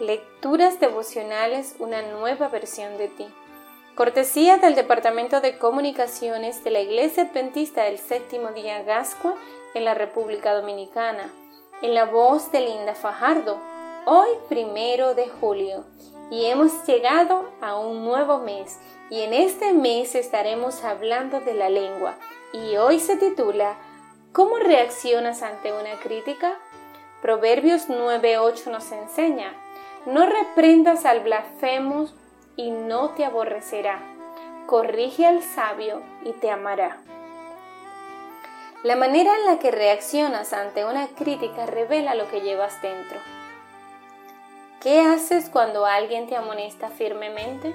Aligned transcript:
Lecturas 0.00 0.80
devocionales, 0.80 1.74
una 1.78 2.00
nueva 2.00 2.48
versión 2.48 2.96
de 2.96 3.08
ti. 3.08 3.26
Cortesía 3.94 4.56
del 4.56 4.74
Departamento 4.74 5.42
de 5.42 5.58
Comunicaciones 5.58 6.64
de 6.64 6.70
la 6.70 6.80
Iglesia 6.80 7.24
Adventista 7.24 7.82
del 7.82 7.98
Séptimo 7.98 8.48
Día 8.52 8.82
Gascua 8.82 9.34
en 9.74 9.84
la 9.84 9.92
República 9.92 10.54
Dominicana, 10.54 11.30
en 11.82 11.92
la 11.92 12.06
voz 12.06 12.50
de 12.50 12.60
Linda 12.60 12.94
Fajardo, 12.94 13.60
hoy 14.06 14.30
primero 14.48 15.14
de 15.14 15.28
julio. 15.28 15.84
Y 16.30 16.46
hemos 16.46 16.86
llegado 16.86 17.50
a 17.60 17.76
un 17.76 18.02
nuevo 18.02 18.38
mes, 18.38 18.78
y 19.10 19.20
en 19.20 19.34
este 19.34 19.74
mes 19.74 20.14
estaremos 20.14 20.82
hablando 20.82 21.40
de 21.40 21.52
la 21.52 21.68
lengua, 21.68 22.16
y 22.54 22.78
hoy 22.78 23.00
se 23.00 23.18
titula 23.18 23.76
¿Cómo 24.32 24.60
reaccionas 24.60 25.42
ante 25.42 25.74
una 25.74 26.00
crítica? 26.02 26.58
Proverbios 27.20 27.90
9.8 27.90 28.70
nos 28.70 28.90
enseña, 28.92 29.52
no 30.06 30.26
reprendas 30.26 31.04
al 31.04 31.20
blasfemo 31.20 32.06
y 32.56 32.70
no 32.70 33.10
te 33.10 33.24
aborrecerá, 33.24 34.00
corrige 34.66 35.26
al 35.26 35.42
sabio 35.42 36.02
y 36.24 36.32
te 36.32 36.50
amará. 36.50 36.98
La 38.82 38.96
manera 38.96 39.30
en 39.36 39.44
la 39.44 39.58
que 39.58 39.70
reaccionas 39.70 40.54
ante 40.54 40.86
una 40.86 41.08
crítica 41.08 41.66
revela 41.66 42.14
lo 42.14 42.30
que 42.30 42.40
llevas 42.40 42.80
dentro. 42.80 43.18
¿Qué 44.80 45.02
haces 45.02 45.50
cuando 45.50 45.84
alguien 45.84 46.26
te 46.26 46.36
amonesta 46.36 46.88
firmemente? 46.88 47.74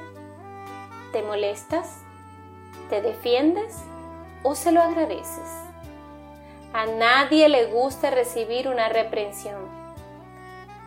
¿Te 1.12 1.22
molestas? 1.22 2.00
¿Te 2.90 3.04
defiendes? 3.04 3.78
¿O 4.42 4.56
se 4.56 4.72
lo 4.72 4.82
agradeces? 4.82 5.48
A 6.74 6.88
nadie 6.88 7.50
le 7.50 7.68
gusta 7.68 8.10
recibir 8.10 8.68
una 8.68 8.90
reprensión. 8.90 9.85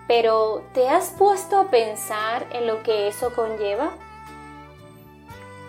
Pero 0.09 0.65
¿te 0.75 0.89
has 0.89 1.11
puesto 1.11 1.59
a 1.59 1.71
pensar 1.71 2.47
en 2.51 2.67
lo 2.67 2.83
que 2.83 3.07
eso 3.07 3.33
conlleva? 3.35 3.91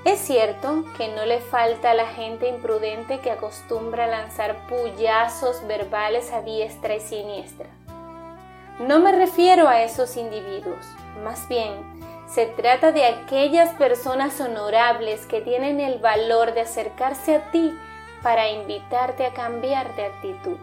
Es 0.05 0.19
cierto 0.19 0.85
que 0.97 1.09
no 1.09 1.25
le 1.25 1.41
falta 1.41 1.91
a 1.91 1.93
la 1.93 2.07
gente 2.07 2.47
imprudente 2.47 3.19
que 3.19 3.31
acostumbra 3.31 4.05
a 4.05 4.07
lanzar 4.07 4.65
puyazos 4.67 5.67
verbales 5.67 6.31
a 6.31 6.41
diestra 6.41 6.95
y 6.95 7.01
siniestra. 7.01 7.67
No 8.79 8.99
me 8.99 9.11
refiero 9.11 9.67
a 9.67 9.83
esos 9.83 10.15
individuos, 10.15 10.85
más 11.23 11.47
bien 11.49 11.99
se 12.29 12.45
trata 12.45 12.91
de 12.91 13.05
aquellas 13.05 13.71
personas 13.71 14.39
honorables 14.39 15.25
que 15.25 15.41
tienen 15.41 15.79
el 15.79 15.97
valor 15.97 16.53
de 16.53 16.61
acercarse 16.61 17.35
a 17.35 17.51
ti 17.51 17.73
para 18.21 18.49
invitarte 18.49 19.25
a 19.25 19.33
cambiar 19.33 19.95
de 19.95 20.05
actitud. 20.05 20.57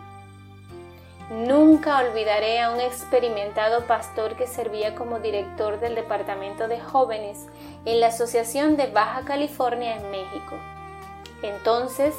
Nunca 1.28 1.98
olvidaré 1.98 2.60
a 2.60 2.70
un 2.70 2.78
experimentado 2.78 3.84
pastor 3.86 4.36
que 4.36 4.46
servía 4.46 4.94
como 4.94 5.18
director 5.18 5.80
del 5.80 5.96
Departamento 5.96 6.68
de 6.68 6.78
Jóvenes 6.78 7.46
en 7.84 7.98
la 7.98 8.08
Asociación 8.08 8.76
de 8.76 8.86
Baja 8.86 9.22
California 9.24 9.96
en 9.96 10.08
México. 10.12 10.56
Entonces 11.42 12.14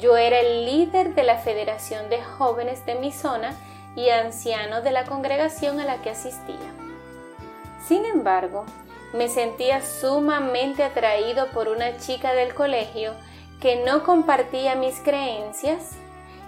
yo 0.00 0.16
era 0.16 0.40
el 0.40 0.66
líder 0.66 1.14
de 1.14 1.22
la 1.22 1.38
Federación 1.38 2.10
de 2.10 2.20
Jóvenes 2.20 2.84
de 2.84 2.96
mi 2.96 3.12
zona 3.12 3.54
y 3.94 4.08
anciano 4.10 4.82
de 4.82 4.90
la 4.90 5.04
congregación 5.04 5.78
a 5.78 5.84
la 5.84 6.02
que 6.02 6.10
asistía. 6.10 6.56
Sin 7.86 8.04
embargo, 8.04 8.66
me 9.14 9.28
sentía 9.28 9.82
sumamente 9.82 10.82
atraído 10.82 11.46
por 11.52 11.68
una 11.68 11.96
chica 11.98 12.34
del 12.34 12.54
colegio 12.54 13.12
que 13.60 13.84
no 13.84 14.02
compartía 14.02 14.74
mis 14.74 14.98
creencias 14.98 15.92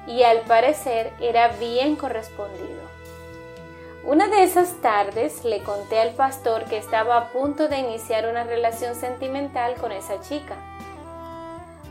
y 0.07 0.23
al 0.23 0.41
parecer 0.43 1.13
era 1.21 1.49
bien 1.49 1.97
correspondido. 1.97 2.91
Una 4.03 4.29
de 4.29 4.43
esas 4.43 4.81
tardes 4.81 5.45
le 5.45 5.63
conté 5.63 6.01
al 6.01 6.15
pastor 6.15 6.65
que 6.65 6.79
estaba 6.79 7.19
a 7.19 7.29
punto 7.33 7.69
de 7.69 7.79
iniciar 7.79 8.27
una 8.27 8.45
relación 8.45 8.95
sentimental 8.95 9.75
con 9.75 9.93
esa 9.93 10.21
chica. 10.21 10.57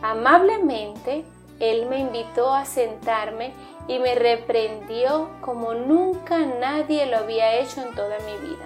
Amablemente, 0.02 1.24
él 1.60 1.86
me 1.86 2.00
invitó 2.00 2.52
a 2.52 2.66
sentarme 2.66 3.54
y 3.88 4.00
me 4.00 4.16
reprendió 4.16 5.30
como 5.42 5.74
nunca 5.74 6.40
nadie 6.40 7.06
lo 7.06 7.18
había 7.18 7.60
hecho 7.60 7.82
en 7.82 7.94
toda 7.94 8.18
mi 8.20 8.48
vida. 8.48 8.66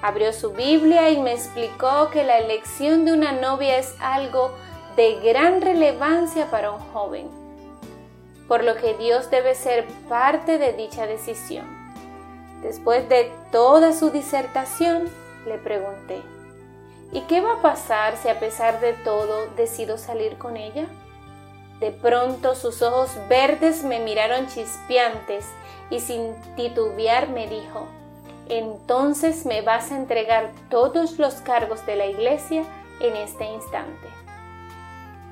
Abrió 0.00 0.32
su 0.32 0.50
Biblia 0.50 1.10
y 1.10 1.20
me 1.20 1.32
explicó 1.32 2.08
que 2.10 2.24
la 2.24 2.38
elección 2.38 3.04
de 3.04 3.12
una 3.12 3.30
novia 3.30 3.78
es 3.78 3.94
algo 4.00 4.50
de 4.96 5.20
gran 5.20 5.60
relevancia 5.60 6.50
para 6.50 6.72
un 6.72 6.80
joven, 6.92 7.41
por 8.52 8.64
lo 8.64 8.76
que 8.76 8.92
Dios 8.92 9.30
debe 9.30 9.54
ser 9.54 9.86
parte 10.10 10.58
de 10.58 10.74
dicha 10.74 11.06
decisión. 11.06 11.64
Después 12.60 13.08
de 13.08 13.32
toda 13.50 13.94
su 13.94 14.10
disertación, 14.10 15.08
le 15.46 15.56
pregunté, 15.56 16.20
¿y 17.12 17.22
qué 17.22 17.40
va 17.40 17.54
a 17.54 17.62
pasar 17.62 18.14
si 18.18 18.28
a 18.28 18.38
pesar 18.38 18.78
de 18.80 18.92
todo 18.92 19.46
decido 19.56 19.96
salir 19.96 20.36
con 20.36 20.58
ella? 20.58 20.84
De 21.80 21.92
pronto 21.92 22.54
sus 22.54 22.82
ojos 22.82 23.12
verdes 23.26 23.84
me 23.84 24.00
miraron 24.00 24.46
chispeantes 24.48 25.46
y 25.88 26.00
sin 26.00 26.34
titubear 26.54 27.30
me 27.30 27.46
dijo, 27.46 27.86
entonces 28.50 29.46
me 29.46 29.62
vas 29.62 29.90
a 29.90 29.96
entregar 29.96 30.52
todos 30.68 31.18
los 31.18 31.36
cargos 31.36 31.86
de 31.86 31.96
la 31.96 32.04
iglesia 32.04 32.64
en 33.00 33.16
este 33.16 33.46
instante. 33.46 34.21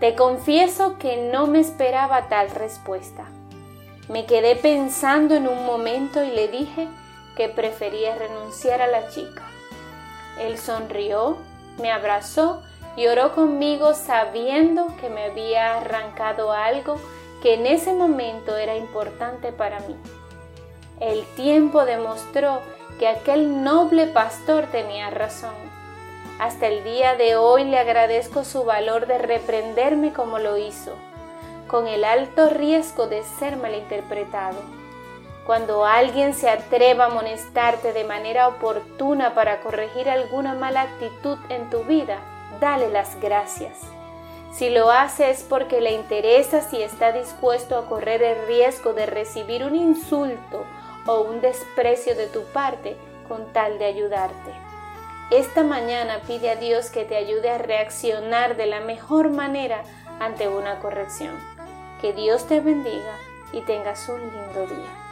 Te 0.01 0.15
confieso 0.15 0.97
que 0.99 1.19
no 1.31 1.47
me 1.47 1.61
esperaba 1.61 2.29
tal 2.31 2.51
respuesta. 2.53 3.27
Me 4.09 4.25
quedé 4.25 4.57
pensando 4.57 5.35
en 5.35 5.47
un 5.47 5.67
momento 5.67 6.25
y 6.25 6.31
le 6.31 6.49
dije 6.49 6.89
que 7.37 7.51
prefería 7.51 8.15
renunciar 8.15 8.81
a 8.81 8.87
la 8.87 9.11
chica. 9.11 9.43
Él 10.39 10.57
sonrió, 10.57 11.37
me 11.79 11.93
abrazó 11.93 12.63
y 12.97 13.09
oró 13.09 13.35
conmigo 13.35 13.93
sabiendo 13.93 14.87
que 14.99 15.11
me 15.11 15.25
había 15.25 15.77
arrancado 15.77 16.51
algo 16.51 16.97
que 17.43 17.53
en 17.55 17.67
ese 17.67 17.93
momento 17.93 18.57
era 18.57 18.77
importante 18.77 19.53
para 19.53 19.81
mí. 19.81 19.97
El 20.99 21.27
tiempo 21.37 21.85
demostró 21.85 22.63
que 22.99 23.07
aquel 23.07 23.63
noble 23.63 24.07
pastor 24.07 24.67
tenía 24.73 25.11
razón 25.11 25.70
hasta 26.41 26.69
el 26.69 26.83
día 26.85 27.17
de 27.17 27.37
hoy 27.37 27.65
le 27.65 27.79
agradezco 27.79 28.45
su 28.45 28.65
valor 28.65 29.07
de 29.07 29.19
reprenderme 29.19 30.15
como 30.15 30.39
lo 30.39 30.57
hizo, 30.57 30.95
con 31.69 31.87
el 31.87 32.03
alto 32.03 32.49
riesgo 32.49 33.07
de 33.09 33.23
ser 33.39 33.59
malinterpretado. 33.59 34.57
Cuando 35.45 35.85
alguien 35.85 36.33
se 36.33 36.49
atreva 36.49 37.05
a 37.05 37.07
amonestarte 37.09 37.93
de 37.93 38.05
manera 38.05 38.49
oportuna 38.49 39.35
para 39.35 39.61
corregir 39.61 40.09
alguna 40.09 40.55
mala 40.55 40.81
actitud 40.81 41.37
en 41.51 41.69
tu 41.69 41.85
vida, 41.85 42.17
dale 42.59 42.89
las 42.89 43.21
gracias. 43.21 43.77
Si 44.51 44.71
lo 44.71 44.91
hace 44.91 45.29
es 45.29 45.43
porque 45.43 45.83
le 45.83 45.93
interesa 45.93 46.63
si 46.63 46.81
está 46.81 47.13
dispuesto 47.13 47.77
a 47.77 47.85
correr 47.85 48.23
el 48.23 48.47
riesgo 48.47 48.95
de 48.95 49.05
recibir 49.05 49.63
un 49.63 49.77
insulto 49.77 50.65
o 51.07 51.21
un 51.21 51.43
desprecio 51.43 52.17
de 52.17 52.29
tu 52.29 52.45
parte 52.45 52.97
con 53.29 53.53
tal 53.53 53.79
de 53.79 53.85
ayudarte. 53.85 54.70
Esta 55.31 55.63
mañana 55.63 56.19
pide 56.27 56.51
a 56.51 56.57
Dios 56.57 56.91
que 56.91 57.05
te 57.05 57.17
ayude 57.17 57.51
a 57.51 57.59
reaccionar 57.59 58.57
de 58.57 58.67
la 58.67 58.81
mejor 58.81 59.31
manera 59.31 59.85
ante 60.19 60.49
una 60.49 60.81
corrección. 60.81 61.39
Que 62.01 62.13
Dios 62.13 62.49
te 62.49 62.59
bendiga 62.59 63.15
y 63.53 63.61
tengas 63.61 64.09
un 64.09 64.21
lindo 64.21 64.67
día. 64.67 65.10